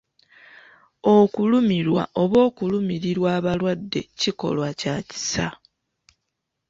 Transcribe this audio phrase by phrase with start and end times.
[1.17, 5.47] Okulumirwa oba okulumirirwa abalwadde kikolwa kya kisa.